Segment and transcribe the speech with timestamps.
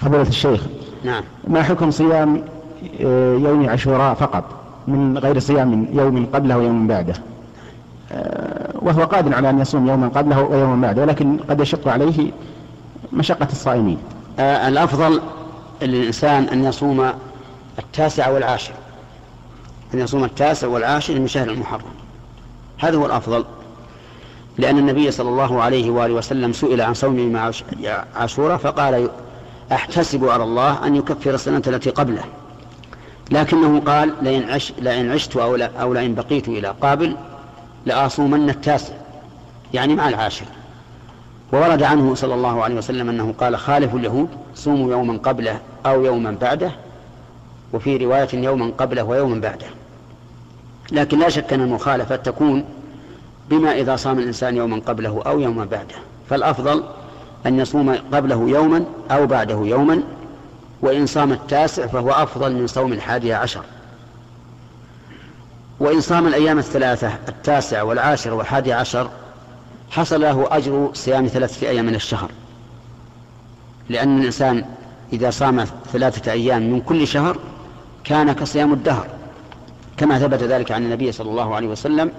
[0.00, 0.60] فضيلة الشيخ.
[1.04, 1.24] نعم.
[1.48, 2.44] ما حكم صيام
[3.00, 4.44] آه، يوم عاشوراء فقط؟
[4.88, 7.14] من غير صيام يوم قبله ويوم بعده.
[8.12, 12.30] آه، وهو قادر على أن يصوم يوما قبله ويوما بعده ولكن قد يشق عليه
[13.12, 13.98] مشقة الصائمين.
[14.38, 15.20] آه الأفضل
[15.82, 17.10] للإنسان أن يصوم
[17.78, 18.72] التاسع والعاشر.
[19.94, 21.82] أن يصوم التاسع والعاشر من شهر المحرم.
[22.78, 23.44] هذا هو الأفضل.
[24.58, 27.40] لأن النبي صلى الله عليه وآله وسلم سئل عن صوم
[28.16, 29.08] عاشوراء فقال
[29.72, 32.24] أحتسب على الله أن يكفر السنة التي قبله.
[33.30, 37.16] لكنه قال لئن, عش لئن عشت أو, أو لئن بقيت إلى قابل
[37.86, 38.94] لأصومن التاسع.
[39.74, 40.46] يعني مع العاشر.
[41.52, 46.36] وورد عنه صلى الله عليه وسلم أنه قال خالف اليهود صوموا يوما قبله أو يوما
[46.40, 46.70] بعده
[47.72, 49.66] وفي رواية يوما قبله ويوما بعده.
[50.92, 52.64] لكن لا شك أن المخالفة تكون
[53.50, 55.94] بما إذا صام الإنسان يوما قبله أو يوما بعده.
[56.30, 56.82] فالأفضل
[57.46, 60.02] أن يصوم قبله يوما أو بعده يوما
[60.82, 63.62] وإن صام التاسع فهو أفضل من صوم الحادي عشر.
[65.80, 69.10] وإن صام الأيام الثلاثة التاسع والعاشر والحادي عشر
[69.90, 72.30] حصل له أجر صيام ثلاثة أيام من الشهر.
[73.88, 74.64] لأن الإنسان
[75.12, 77.38] إذا صام ثلاثة أيام من كل شهر
[78.04, 79.06] كان كصيام الدهر
[79.96, 82.10] كما ثبت ذلك عن النبي صلى الله عليه وسلم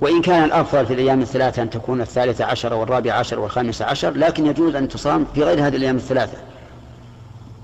[0.00, 4.46] وإن كان الأفضل في الأيام الثلاثة أن تكون الثالثة عشر والرابعة عشر والخامسة عشر لكن
[4.46, 6.38] يجوز أن تصام في غير هذه الأيام الثلاثة.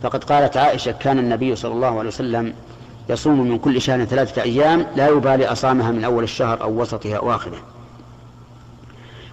[0.02, 2.54] فقد قالت عائشة كان النبي صلى الله عليه وسلم
[3.08, 7.34] يصوم من كل شهر ثلاثة أيام لا يبالي أصامها من أول الشهر أو وسطه أو
[7.34, 7.58] آخره.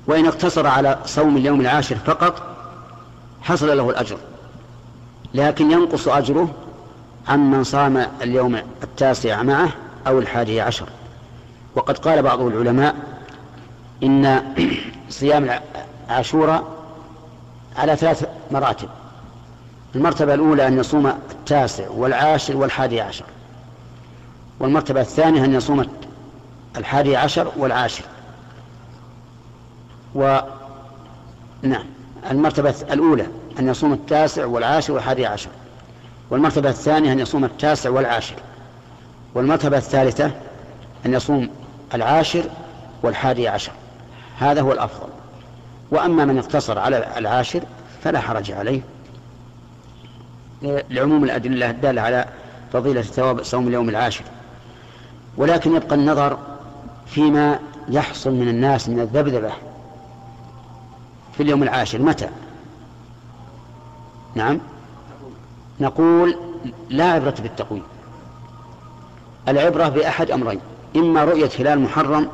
[0.08, 2.44] وإن اقتصر على صوم اليوم العاشر فقط
[3.42, 4.18] حصل له الأجر.
[5.34, 6.50] لكن ينقص أجره
[7.28, 9.70] عمن صام اليوم التاسع معه
[10.08, 10.90] أو الحادي عشر.
[11.76, 12.96] وقد قال بعض العلماء
[14.04, 14.44] إن
[15.10, 15.60] صيام
[16.10, 16.64] عاشوراء
[17.78, 18.90] على ثلاث مراتب.
[19.96, 23.26] المرتبة الأولى أن يصوم التاسع والعاشر والحادي عشر.
[24.60, 25.86] والمرتبة الثانية أن يصوم
[26.78, 28.04] الحادي عشر والعاشر.
[30.16, 30.40] و
[31.62, 31.86] نعم
[32.32, 33.28] المرتبة الأولى
[33.60, 35.50] أن يصوم التاسع والعاشر والحادي عشر.
[36.30, 38.36] والمرتبة الثانية أن يصوم التاسع والعاشر.
[39.36, 40.32] والمرتبة الثالثة
[41.06, 41.50] أن يصوم
[41.94, 42.44] العاشر
[43.04, 43.72] والحادي عشر.
[44.40, 45.08] هذا هو الأفضل.
[45.92, 47.64] وأما من اقتصر على العاشر
[48.04, 48.82] فلا حرج عليه.
[50.90, 52.26] لعموم الأدلة الدالة على
[52.74, 54.24] فضيلة ثواب صوم اليوم العاشر.
[55.38, 56.38] ولكن يبقى النظر
[57.06, 57.60] فيما
[57.90, 59.52] يحصل من الناس من الذبذبة
[61.38, 62.02] في اليوم العاشر.
[62.02, 62.30] متى؟
[64.36, 64.60] نعم.
[65.80, 66.38] نقول
[66.90, 67.84] لا عبرة بالتقويم.
[69.48, 70.60] العبرة بأحد أمرين.
[70.96, 72.28] إما رؤية هلال محرم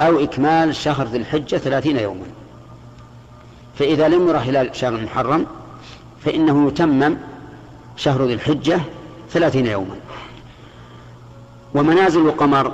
[0.00, 2.26] أو إكمال شهر ذي الحجة ثلاثين يوما.
[3.78, 5.46] فإذا لم يرى هلال شهر المحرم
[6.24, 7.16] فإنه يتمم
[7.96, 8.80] شهر ذي الحجة
[9.30, 9.96] ثلاثين يوما.
[11.74, 12.72] ومنازل القمر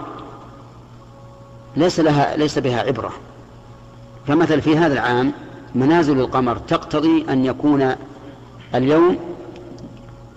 [1.76, 3.12] ليس لها ليس بها عبرة.
[4.26, 5.32] فمثل في هذا العام
[5.74, 7.94] منازل القمر تقتضي أن يكون
[8.74, 9.18] اليوم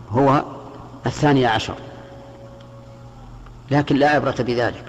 [0.10, 0.44] هو
[1.06, 1.76] الثاني عشر.
[3.72, 4.86] لكن لا عبرة بذلك.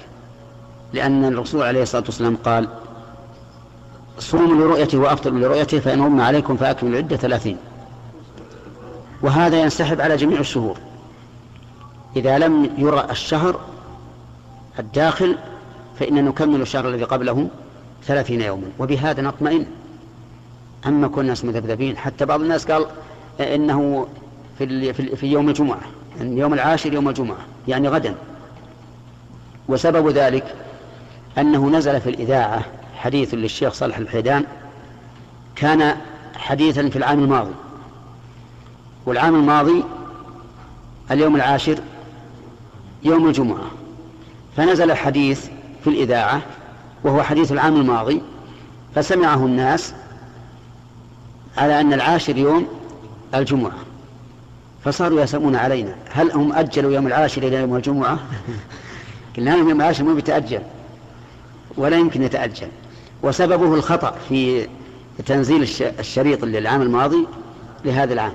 [0.93, 2.69] لأن الرسول عليه الصلاة والسلام قال
[4.19, 7.57] صوموا لرؤيته وأفطروا لرؤيته فإن غم عليكم فأكملوا العدة ثلاثين.
[9.23, 10.77] وهذا ينسحب على جميع الشهور.
[12.17, 13.61] إذا لم يرى الشهر
[14.79, 15.37] الداخل
[15.99, 17.49] فإن نكمل الشهر الذي قبله
[18.05, 18.67] ثلاثين يوما.
[18.79, 19.67] وبهذا نطمئن.
[20.87, 22.87] أما كنا الناس مذبذبين حتى بعض الناس قال
[23.41, 24.07] إنه
[24.59, 25.81] في, في يوم الجمعة
[26.19, 28.15] يعني يوم العاشر يوم الجمعة يعني غدا.
[29.69, 30.55] وسبب ذلك
[31.39, 32.65] أنه نزل في الإذاعة
[32.97, 34.45] حديث للشيخ صالح الحيدان
[35.57, 35.97] كان
[36.37, 37.55] حديثا في العام الماضي.
[39.07, 39.85] والعام الماضي
[41.11, 41.79] اليوم العاشر
[43.03, 43.65] يوم الجمعة.
[44.57, 45.47] فنزل الحديث
[45.85, 46.43] في الإذاعة
[47.05, 48.23] وهو حديث العام الماضي
[48.95, 49.95] فسمعه الناس
[51.57, 52.67] على أن العاشر يوم
[53.35, 53.73] الجمعة.
[54.85, 58.19] فصاروا يسألون علينا هل هم أجلوا يوم العاشر إلى يوم الجمعة؟
[59.37, 60.15] قلنا لهم يوم العاشر مو
[61.77, 62.69] ولا يمكن يتأجل.
[63.23, 64.69] وسببه الخطأ في
[65.27, 65.63] تنزيل
[65.99, 67.27] الشريط للعام الماضي
[67.85, 68.33] لهذا العام.